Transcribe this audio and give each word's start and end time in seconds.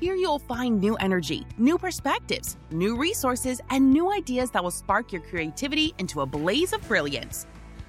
Here 0.00 0.14
you'll 0.14 0.38
find 0.38 0.80
new 0.80 0.96
energy, 0.96 1.46
new 1.58 1.76
perspectives, 1.76 2.56
new 2.70 2.96
resources, 2.96 3.60
and 3.68 3.90
new 3.90 4.10
ideas 4.10 4.50
that 4.52 4.64
will 4.64 4.70
spark 4.70 5.12
your 5.12 5.20
creativity 5.20 5.92
into 5.98 6.22
a 6.22 6.26
blaze 6.26 6.72
of 6.72 6.80
brilliance. 6.88 7.46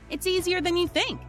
It's 0.10 0.28
easier 0.28 0.60
than 0.60 0.76
you 0.76 0.90
think. 0.90 1.22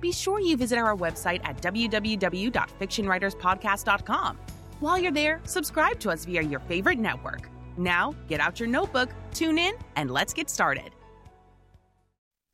Be 0.00 0.10
sure 0.10 0.40
you 0.40 0.56
visit 0.56 0.78
our 0.78 0.96
website 0.96 1.42
at 1.44 1.60
www.fictionwriterspodcast.com. 1.60 4.38
While 4.80 4.98
you're 4.98 5.12
there, 5.12 5.42
subscribe 5.44 6.00
to 6.00 6.08
us 6.08 6.24
via 6.24 6.40
your 6.40 6.60
favorite 6.60 6.98
network. 6.98 7.50
Now, 7.76 8.14
get 8.26 8.40
out 8.40 8.58
your 8.58 8.70
notebook, 8.70 9.10
tune 9.34 9.58
in, 9.58 9.74
and 9.96 10.10
let's 10.10 10.32
get 10.32 10.48
started. 10.48 10.94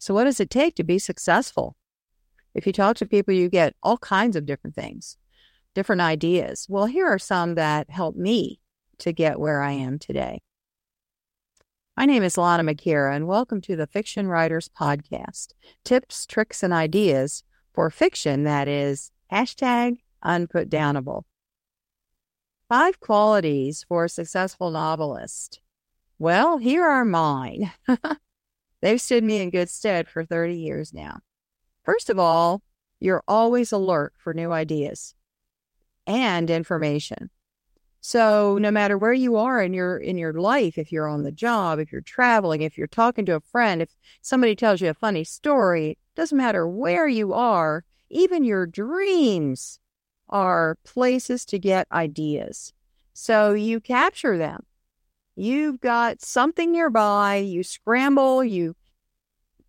So, 0.01 0.15
what 0.15 0.25
does 0.25 0.41
it 0.41 0.49
take 0.49 0.77
to 0.77 0.83
be 0.83 0.99
successful? 0.99 1.77
If 2.55 2.67
you 2.67 2.73
talk 2.73 2.97
to 2.97 3.07
people, 3.07 3.35
you 3.35 3.51
get 3.51 3.77
all 3.83 3.99
kinds 3.99 4.35
of 4.35 4.47
different 4.47 4.75
things, 4.75 5.19
different 5.75 6.01
ideas. 6.01 6.67
Well, 6.71 6.87
here 6.87 7.07
are 7.07 7.19
some 7.19 7.55
that 7.57 7.91
helped 7.91 8.17
me 8.17 8.61
to 9.01 9.13
get 9.13 9.39
where 9.39 9.61
I 9.61 9.73
am 9.73 9.99
today. 9.99 10.41
My 11.99 12.07
name 12.07 12.23
is 12.23 12.39
Lana 12.39 12.65
McAra, 12.65 13.15
and 13.15 13.29
welcome 13.29 13.61
to 13.61 13.77
the 13.77 13.87
Fiction 13.87 14.27
Writers 14.27 14.71
Podcast 14.75 15.49
tips, 15.85 16.25
tricks, 16.25 16.63
and 16.63 16.73
ideas 16.73 17.45
for 17.75 17.91
fiction 17.91 18.45
that 18.45 18.69
is 18.69 19.13
hashtag 19.31 19.99
unputdownable. 20.25 21.25
Five 22.71 23.01
qualities 23.01 23.85
for 23.87 24.07
a 24.07 24.09
successful 24.09 24.71
novelist. 24.71 25.61
Well, 26.19 26.57
here 26.57 26.87
are 26.87 27.05
mine. 27.05 27.73
They've 28.81 29.01
stood 29.01 29.25
me 29.25 29.41
in 29.41 29.51
good 29.51 29.69
stead 29.69 30.09
for 30.09 30.25
30 30.25 30.57
years 30.57 30.93
now. 30.93 31.21
First 31.85 32.11
of 32.11 32.19
all, 32.19 32.63
you're 32.99 33.23
always 33.27 33.73
alert 33.73 34.15
for 34.17 34.35
new 34.35 34.53
ideas 34.53 35.15
and 36.07 36.51
information. 36.51 37.31
So 38.01 38.57
no 38.59 38.71
matter 38.71 38.97
where 38.97 39.13
you 39.13 39.37
are 39.37 39.63
in 39.63 39.75
your 39.75 39.99
in 39.99 40.17
your 40.17 40.33
life, 40.33 40.79
if 40.79 40.91
you're 40.91 41.09
on 41.09 41.23
the 41.23 41.33
job, 41.33 41.79
if 41.79 41.93
you're 41.93 42.01
traveling, 42.01 42.63
if 42.63 42.79
you're 42.79 42.87
talking 42.87 43.27
to 43.27 43.37
a 43.37 43.41
friend, 43.41 43.83
if 43.83 43.91
somebody 44.23 44.57
tells 44.57 44.81
you 44.81 44.89
a 44.89 44.95
funny 44.95 45.25
story, 45.25 45.99
doesn't 46.17 46.37
matter 46.37 46.67
where 46.67 47.07
you 47.07 47.35
are, 47.35 47.85
even 48.09 48.45
your 48.45 48.67
dreams 48.67 49.81
are 50.31 50.79
places 50.85 51.45
to 51.45 51.59
get 51.59 51.87
ideas. 51.93 52.73
So 53.13 53.53
you 53.53 53.81
capture 53.81 54.39
them 54.39 54.65
You've 55.41 55.81
got 55.81 56.21
something 56.21 56.71
nearby, 56.71 57.37
you 57.37 57.63
scramble, 57.63 58.45
you 58.45 58.77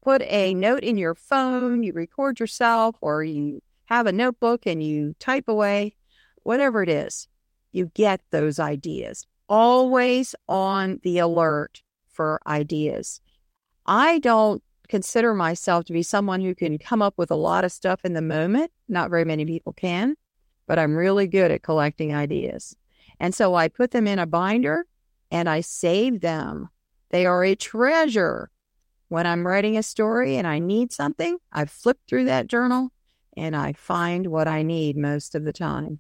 put 0.04 0.22
a 0.24 0.54
note 0.54 0.84
in 0.84 0.98
your 0.98 1.16
phone, 1.16 1.82
you 1.82 1.94
record 1.94 2.42
yourself, 2.42 2.98
or 3.00 3.24
you 3.24 3.62
have 3.86 4.06
a 4.06 4.12
notebook 4.12 4.66
and 4.66 4.84
you 4.84 5.16
type 5.18 5.48
away, 5.48 5.96
whatever 6.44 6.84
it 6.84 6.90
is, 6.90 7.30
you 7.72 7.90
get 7.94 8.20
those 8.32 8.60
ideas. 8.60 9.26
Always 9.48 10.36
on 10.50 11.00
the 11.04 11.20
alert 11.20 11.82
for 12.12 12.42
ideas. 12.46 13.22
I 13.86 14.20
don't 14.20 14.62
consider 14.90 15.34
myself 15.34 15.86
to 15.86 15.94
be 15.94 16.04
someone 16.04 16.42
who 16.42 16.54
can 16.54 16.80
come 16.80 17.02
up 17.02 17.14
with 17.16 17.32
a 17.32 17.36
lot 17.36 17.64
of 17.64 17.72
stuff 17.72 18.02
in 18.04 18.12
the 18.12 18.22
moment. 18.22 18.72
Not 18.90 19.10
very 19.10 19.24
many 19.24 19.46
people 19.46 19.72
can, 19.72 20.18
but 20.68 20.78
I'm 20.78 20.98
really 20.98 21.28
good 21.28 21.50
at 21.50 21.64
collecting 21.64 22.14
ideas. 22.14 22.76
And 23.22 23.34
so 23.34 23.56
I 23.56 23.70
put 23.70 23.92
them 23.92 24.06
in 24.06 24.20
a 24.20 24.26
binder 24.26 24.86
and 25.32 25.50
I 25.50 25.62
save 25.62 26.22
them. 26.22 26.70
They 27.10 27.26
are 27.26 27.44
a 27.44 27.56
treasure. 27.56 28.52
When 29.08 29.26
I'm 29.26 29.48
writing 29.48 29.78
a 29.78 29.84
story 29.84 30.38
and 30.38 30.48
I 30.48 30.60
need 30.60 30.92
something, 30.92 31.38
I 31.52 31.66
flip 31.66 31.98
through 32.08 32.26
that 32.26 32.48
journal 32.48 32.92
and 33.36 33.56
I 33.56 33.74
find 33.74 34.28
what 34.28 34.48
I 34.48 34.64
need 34.64 34.98
most 34.98 35.36
of 35.36 35.44
the 35.44 35.54
time. 35.54 36.00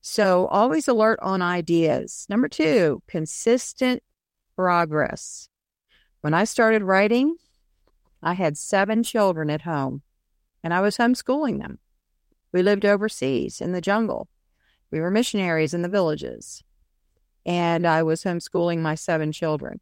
So 0.00 0.46
always 0.46 0.88
alert 0.88 1.18
on 1.22 1.42
ideas. 1.42 2.26
Number 2.28 2.48
two, 2.48 3.02
consistent 3.06 4.02
progress. 4.56 5.48
When 6.22 6.34
I 6.34 6.44
started 6.44 6.82
writing, 6.82 7.36
I 8.22 8.34
had 8.34 8.58
seven 8.58 9.02
children 9.02 9.48
at 9.50 9.62
home 9.62 10.02
and 10.62 10.74
I 10.74 10.80
was 10.80 10.98
homeschooling 10.98 11.60
them. 11.60 11.78
We 12.52 12.62
lived 12.62 12.84
overseas 12.84 13.60
in 13.60 13.72
the 13.72 13.80
jungle. 13.80 14.28
We 14.90 15.00
were 15.00 15.10
missionaries 15.10 15.72
in 15.72 15.82
the 15.82 15.88
villages 15.88 16.62
and 17.44 17.86
I 17.86 18.02
was 18.02 18.24
homeschooling 18.24 18.78
my 18.80 18.94
seven 18.94 19.32
children. 19.32 19.80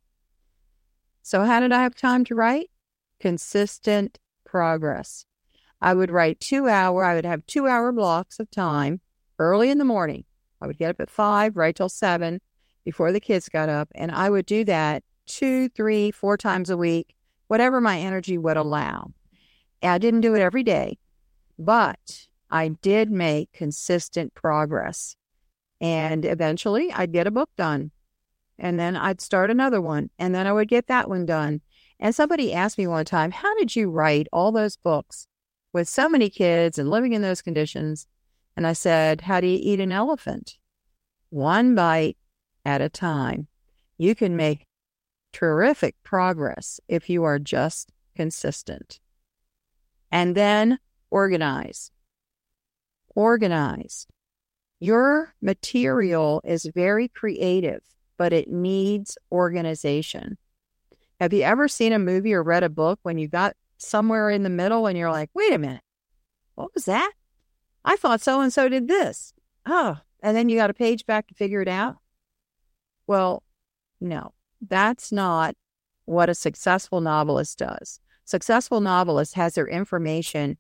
So, 1.23 1.45
how 1.45 1.61
did 1.61 1.73
I 1.73 1.83
have 1.83 1.95
time 1.95 2.25
to 2.27 2.35
write? 2.35 2.71
Consistent 3.21 4.19
progress. 4.45 5.27
I 5.81 5.95
would 5.95 6.11
write 6.11 6.41
two 6.41 6.69
hour, 6.69 7.05
I 7.05 7.15
would 7.15 7.27
have 7.27 7.47
two 7.47 7.67
hour 7.67 7.93
blocks 7.93 8.41
of 8.41 8.51
time 8.51 9.01
early 9.39 9.71
in 9.71 9.79
the 9.79 9.85
morning. 9.85 10.25
I 10.61 10.67
would 10.67 10.79
get 10.79 10.91
up 10.91 11.01
at 11.01 11.11
five, 11.11 11.57
write 11.57 11.77
till 11.77 11.89
seven 11.89 12.41
before 12.85 13.13
the 13.13 13.21
kids 13.21 13.49
got 13.49 13.69
up. 13.69 13.89
And 13.95 14.11
I 14.11 14.31
would 14.31 14.47
do 14.47 14.65
that 14.65 15.05
two, 15.27 15.69
three, 15.69 16.11
four 16.11 16.37
times 16.37 16.71
a 16.71 16.77
week, 16.77 17.15
whatever 17.47 17.81
my 17.81 17.99
energy 17.99 18.39
would 18.39 18.57
allow. 18.57 19.13
I 19.83 19.99
didn't 19.99 20.23
do 20.23 20.35
it 20.35 20.41
every 20.41 20.65
day, 20.65 20.99
but 21.59 22.27
I 22.51 22.69
did 22.69 23.11
make 23.11 23.53
consistent 23.53 24.35
progress. 24.35 25.15
And 25.81 26.25
eventually 26.25 26.93
I'd 26.93 27.13
get 27.13 27.27
a 27.27 27.33
book 27.33 27.51
done. 27.57 27.91
And 28.59 28.79
then 28.79 28.97
I'd 28.97 29.21
start 29.21 29.51
another 29.51 29.81
one. 29.81 30.11
And 30.19 30.35
then 30.35 30.47
I 30.47 30.53
would 30.53 30.69
get 30.69 30.89
that 30.89 31.09
one 31.09 31.27
done. 31.27 31.61
And 32.01 32.15
somebody 32.15 32.53
asked 32.53 32.79
me 32.79 32.87
one 32.87 33.05
time, 33.05 33.31
How 33.31 33.55
did 33.57 33.75
you 33.75 33.91
write 33.91 34.27
all 34.33 34.53
those 34.53 34.77
books 34.77 35.27
with 35.73 35.89
so 35.89 36.09
many 36.09 36.31
kids 36.31 36.79
and 36.79 36.91
living 36.91 37.13
in 37.13 37.23
those 37.23 37.43
conditions? 37.43 38.07
And 38.57 38.67
I 38.67 38.73
said, 38.73 39.23
How 39.23 39.41
do 39.41 39.47
you 39.47 39.59
eat 39.61 39.81
an 39.81 39.93
elephant? 39.93 40.59
One 41.31 41.75
bite 41.75 42.17
at 42.65 42.81
a 42.81 42.89
time. 42.89 43.49
You 43.97 44.15
can 44.15 44.37
make 44.37 44.67
terrific 45.33 45.97
progress 46.03 46.81
if 46.89 47.09
you 47.11 47.25
are 47.25 47.39
just 47.39 47.93
consistent. 48.17 49.01
And 50.11 50.35
then 50.35 50.79
organize. 51.11 51.91
Organize. 53.15 54.07
Your 54.81 55.35
material 55.43 56.41
is 56.45 56.71
very 56.75 57.09
creative, 57.09 57.83
but 58.17 58.33
it 58.33 58.49
needs 58.49 59.19
organization. 59.33 60.39
Have 61.21 61.33
you 61.33 61.43
ever 61.43 61.67
seen 61.67 61.93
a 61.93 61.99
movie 61.99 62.33
or 62.33 62.43
read 62.43 62.63
a 62.63 62.69
book 62.69 63.01
when 63.03 63.19
you 63.19 63.27
got 63.27 63.57
somewhere 63.79 64.31
in 64.31 64.45
the 64.45 64.51
middle 64.51 64.87
and 64.87 64.97
you're 64.97 65.11
like, 65.11 65.31
wait 65.35 65.53
a 65.53 65.59
minute, 65.59 65.83
what 66.55 66.73
was 66.75 66.85
that? 66.85 67.13
I 67.85 67.97
thought 67.97 68.21
so 68.21 68.41
and 68.41 68.53
so 68.53 68.69
did 68.69 68.87
this. 68.87 69.33
Oh, 69.67 69.99
and 70.23 70.37
then 70.37 70.49
you 70.49 70.57
got 70.57 70.71
a 70.71 70.75
page 70.75 71.07
back 71.07 71.27
to 71.29 71.35
figure 71.35 71.63
it 71.63 71.69
out? 71.69 71.97
Well, 73.07 73.43
no, 74.01 74.33
that's 74.61 75.11
not 75.11 75.57
what 76.05 76.29
a 76.29 76.35
successful 76.35 77.01
novelist 77.01 77.59
does. 77.59 78.01
Successful 78.25 78.81
novelist 78.81 79.35
has 79.35 79.55
their 79.55 79.67
information 79.67 80.57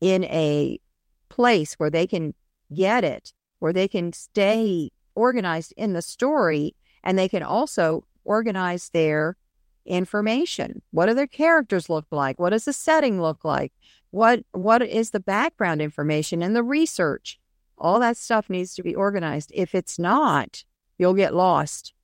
in 0.00 0.24
a 0.24 0.80
place 1.28 1.74
where 1.74 1.90
they 1.90 2.06
can 2.06 2.34
get 2.74 3.04
it 3.04 3.32
where 3.64 3.72
they 3.72 3.88
can 3.88 4.12
stay 4.12 4.90
organized 5.14 5.72
in 5.78 5.94
the 5.94 6.02
story 6.02 6.76
and 7.02 7.18
they 7.18 7.30
can 7.30 7.42
also 7.42 8.04
organize 8.22 8.90
their 8.90 9.38
information. 9.86 10.82
What 10.90 11.06
do 11.06 11.14
their 11.14 11.26
characters 11.26 11.88
look 11.88 12.04
like? 12.10 12.38
What 12.38 12.50
does 12.50 12.66
the 12.66 12.74
setting 12.74 13.22
look 13.22 13.42
like? 13.42 13.72
What 14.10 14.44
what 14.52 14.82
is 14.82 15.12
the 15.12 15.18
background 15.18 15.80
information 15.80 16.42
and 16.42 16.54
the 16.54 16.62
research? 16.62 17.40
All 17.78 17.98
that 18.00 18.18
stuff 18.18 18.50
needs 18.50 18.74
to 18.74 18.82
be 18.82 18.94
organized. 18.94 19.50
If 19.54 19.74
it's 19.74 19.98
not, 19.98 20.62
you'll 20.98 21.14
get 21.14 21.34
lost. 21.34 21.94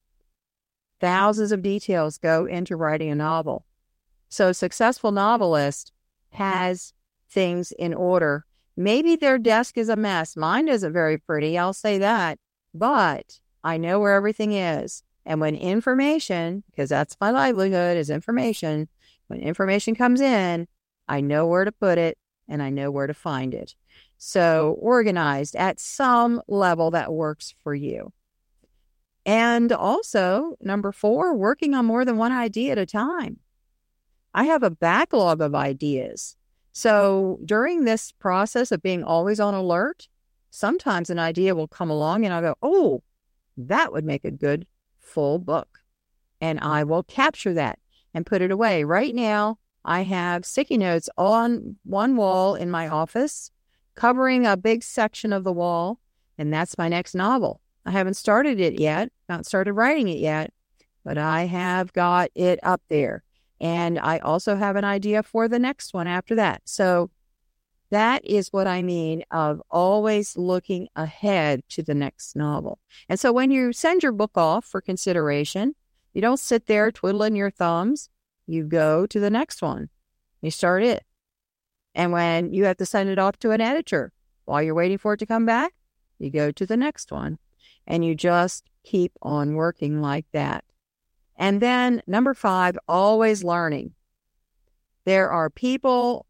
Thousands 0.99 1.53
of 1.53 1.61
details 1.61 2.17
go 2.17 2.47
into 2.47 2.75
writing 2.75 3.11
a 3.11 3.15
novel. 3.15 3.67
So 4.31 4.49
a 4.49 4.55
successful 4.55 5.13
novelist 5.13 5.93
has 6.31 6.95
things 7.29 7.71
in 7.71 7.93
order 7.93 8.47
Maybe 8.81 9.15
their 9.15 9.37
desk 9.37 9.77
is 9.77 9.91
a 9.91 9.95
mess. 9.95 10.39
Mine 10.39 10.67
isn't 10.67 10.95
very 10.95 11.19
pretty, 11.19 11.59
I'll 11.59 11.75
say 11.75 11.99
that. 11.99 12.39
But 12.73 13.39
I 13.63 13.77
know 13.77 14.01
where 14.01 14.15
everything 14.15 14.53
is. 14.53 15.03
And 15.27 15.39
when 15.39 15.55
information, 15.55 16.65
because 16.71 16.89
that's 16.89 17.15
my 17.21 17.31
livelihood 17.31 17.99
is 17.99 18.09
information, 18.09 18.89
when 19.27 19.39
information 19.41 19.95
comes 19.95 20.23
in, 20.23 20.67
I 21.07 21.21
know 21.21 21.47
where 21.47 21.67
to 21.67 21.73
put 21.73 21.99
it 21.99 22.17
and 22.49 22.63
I 22.63 22.71
know 22.71 22.91
where 22.91 23.07
to 23.07 23.13
find 23.13 23.53
it. 23.53 23.75
So, 24.17 24.79
organized 24.81 25.57
at 25.57 25.79
some 25.79 26.41
level 26.49 26.91
that 26.93 27.13
works 27.13 27.55
for 27.63 27.75
you. 27.75 28.15
And 29.27 29.73
also, 29.73 30.57
number 30.59 30.91
four, 30.91 31.35
working 31.35 31.75
on 31.75 31.85
more 31.85 32.07
than 32.07 32.17
one 32.17 32.33
idea 32.33 32.73
at 32.73 32.79
a 32.79 32.87
time. 32.87 33.41
I 34.33 34.45
have 34.45 34.63
a 34.63 34.71
backlog 34.71 35.43
of 35.43 35.55
ideas. 35.55 36.37
So, 36.73 37.41
during 37.45 37.85
this 37.85 38.13
process 38.13 38.71
of 38.71 38.83
being 38.83 39.03
always 39.03 39.41
on 39.41 39.55
alert, 39.55 40.09
sometimes 40.51 41.11
an 41.11 41.19
idea 41.19 41.55
will 41.55 41.69
come 41.69 41.91
along 41.91 42.25
and 42.25 42.33
I'll 42.33 42.43
go, 42.43 42.55
oh, 42.63 43.03
that 43.57 43.93
would 43.93 44.05
make 44.05 44.25
a 44.25 44.31
good 44.31 44.67
full 44.99 45.39
book. 45.39 45.81
And 46.41 46.59
mm-hmm. 46.61 46.69
I 46.69 46.85
will 46.85 47.03
capture 47.03 47.55
that 47.55 47.79
and 48.15 48.27
put 48.27 48.43
it 48.43 48.51
away. 48.51 48.85
Right 48.85 49.15
now, 49.15 49.59
I 49.85 50.03
have 50.03 50.45
sticky 50.45 50.79
notes 50.79 51.09
on 51.17 51.77
one 51.85 52.17
wall 52.17 52.55
in 52.55 52.71
my 52.71 52.89
office 52.89 53.51
covering 53.95 54.47
a 54.47 54.57
big 54.57 54.83
section 54.83 55.33
of 55.33 55.45
the 55.45 55.53
wall, 55.53 56.01
and 56.39 56.53
that's 56.53 56.79
my 56.79 56.89
next 56.89 57.15
novel. 57.15 57.61
I 57.85 57.91
haven't 57.91 58.15
started 58.15 58.61
it 58.61 58.79
yet, 58.79 59.11
not 59.29 59.47
started 59.47 59.73
writing 59.73 60.09
it 60.09 60.19
yet, 60.19 60.53
but 61.05 61.19
I 61.19 61.45
have 61.45 61.93
got 61.93 62.31
it 62.35 62.61
up 62.63 62.83
there. 62.89 63.23
And 63.61 63.99
I 63.99 64.19
also 64.19 64.57
have 64.57 64.77
an 64.77 64.85
idea 64.85 65.23
for 65.23 65.49
the 65.49 65.59
next 65.59 65.93
one 65.93 66.07
after 66.07 66.35
that. 66.37 66.63
So 66.65 67.11
that 67.91 68.25
is 68.25 68.53
what 68.53 68.67
I 68.67 68.83
mean 68.83 69.25
of 69.31 69.61
always 69.71 70.37
looking 70.37 70.89
ahead 70.97 71.63
to 71.71 71.83
the 71.83 71.95
next 71.95 72.37
novel. 72.37 72.79
And 73.09 73.19
so 73.19 73.33
when 73.33 73.51
you 73.51 73.73
send 73.73 74.03
your 74.03 74.13
book 74.13 74.37
off 74.37 74.65
for 74.65 74.81
consideration, 74.81 75.75
you 76.15 76.23
don't 76.23 76.39
sit 76.39 76.67
there 76.67 76.91
twiddling 76.91 77.37
your 77.37 77.51
thumbs. 77.51 78.09
You 78.47 78.65
go 78.65 79.07
to 79.07 79.21
the 79.21 79.31
next 79.31 79.61
one. 79.61 79.91
You 80.41 80.51
start 80.51 80.83
it. 80.83 81.05
And 81.95 82.13
when 82.13 82.53
you 82.53 82.65
have 82.65 82.77
to 82.79 82.87
send 82.87 83.11
it 83.11 83.19
off 83.19 83.39
to 83.41 83.51
an 83.51 83.61
editor 83.61 84.13
while 84.45 84.63
you're 84.63 84.75
waiting 84.75 84.99
for 84.99 85.15
it 85.15 85.19
to 85.19 85.27
come 85.27 85.45
back, 85.45 85.73
you 86.19 86.31
go 86.31 86.51
to 86.53 86.67
the 86.67 86.77
next 86.77 87.11
one 87.11 87.39
and 87.87 88.05
you 88.05 88.15
just 88.15 88.65
keep 88.85 89.13
on 89.21 89.55
working 89.55 90.01
like 90.01 90.27
that. 90.33 90.65
And 91.41 91.63
then 91.63 92.03
number 92.07 92.35
five, 92.35 92.79
always 92.87 93.43
learning. 93.43 93.93
There 95.07 95.31
are 95.31 95.49
people 95.49 96.27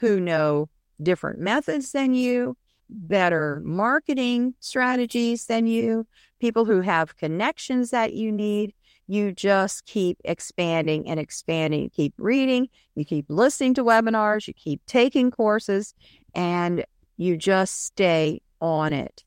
who 0.00 0.20
know 0.20 0.68
different 1.02 1.38
methods 1.38 1.92
than 1.92 2.12
you, 2.12 2.54
better 2.90 3.62
marketing 3.64 4.52
strategies 4.60 5.46
than 5.46 5.66
you, 5.66 6.06
people 6.40 6.66
who 6.66 6.82
have 6.82 7.16
connections 7.16 7.88
that 7.90 8.12
you 8.12 8.30
need. 8.30 8.74
You 9.06 9.32
just 9.32 9.86
keep 9.86 10.18
expanding 10.26 11.08
and 11.08 11.18
expanding. 11.18 11.84
You 11.84 11.90
keep 11.90 12.14
reading, 12.18 12.68
you 12.94 13.06
keep 13.06 13.24
listening 13.30 13.72
to 13.74 13.84
webinars, 13.84 14.46
you 14.46 14.52
keep 14.52 14.84
taking 14.84 15.30
courses, 15.30 15.94
and 16.34 16.84
you 17.16 17.38
just 17.38 17.82
stay 17.82 18.42
on 18.60 18.92
it. 18.92 19.24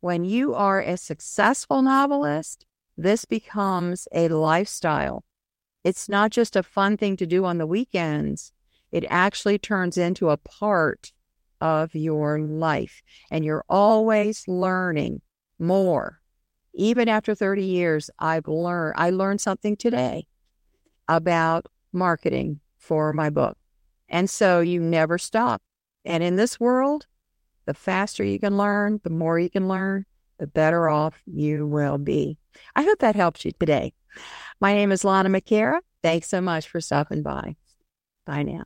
When 0.00 0.24
you 0.24 0.54
are 0.54 0.82
a 0.82 0.98
successful 0.98 1.80
novelist, 1.80 2.66
this 3.02 3.24
becomes 3.24 4.06
a 4.12 4.28
lifestyle. 4.28 5.24
It's 5.84 6.08
not 6.08 6.30
just 6.30 6.54
a 6.54 6.62
fun 6.62 6.96
thing 6.96 7.16
to 7.16 7.26
do 7.26 7.44
on 7.46 7.58
the 7.58 7.66
weekends. 7.66 8.52
It 8.92 9.04
actually 9.08 9.58
turns 9.58 9.96
into 9.96 10.28
a 10.28 10.36
part 10.36 11.12
of 11.60 11.94
your 11.94 12.40
life, 12.40 13.02
and 13.30 13.44
you're 13.44 13.64
always 13.68 14.46
learning 14.46 15.22
more. 15.58 16.20
Even 16.74 17.08
after 17.08 17.34
30 17.34 17.64
years, 17.64 18.10
I've 18.18 18.46
learned, 18.46 18.94
I 18.98 19.10
learned 19.10 19.40
something 19.40 19.76
today 19.76 20.26
about 21.08 21.66
marketing 21.92 22.60
for 22.78 23.12
my 23.12 23.30
book. 23.30 23.56
And 24.08 24.28
so 24.28 24.60
you 24.60 24.80
never 24.80 25.16
stop. 25.16 25.62
And 26.04 26.22
in 26.22 26.36
this 26.36 26.60
world, 26.60 27.06
the 27.64 27.74
faster 27.74 28.24
you 28.24 28.38
can 28.38 28.56
learn, 28.56 29.00
the 29.04 29.10
more 29.10 29.38
you 29.38 29.50
can 29.50 29.68
learn, 29.68 30.04
the 30.38 30.46
better 30.46 30.88
off 30.88 31.22
you 31.26 31.66
will 31.66 31.98
be. 31.98 32.39
I 32.74 32.82
hope 32.82 32.98
that 33.00 33.16
helps 33.16 33.44
you 33.44 33.52
today. 33.58 33.92
My 34.60 34.74
name 34.74 34.92
is 34.92 35.04
Lana 35.04 35.28
McAra. 35.28 35.80
Thanks 36.02 36.28
so 36.28 36.40
much 36.40 36.68
for 36.68 36.80
stopping 36.80 37.22
by. 37.22 37.56
Bye 38.26 38.42
now. 38.42 38.64